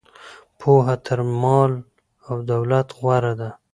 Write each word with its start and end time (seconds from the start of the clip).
پوهه 0.59 0.95
تر 1.05 1.19
مال 1.41 1.71
او 2.27 2.35
دولت 2.51 2.87
غوره 2.99 3.33
ده. 3.39 3.49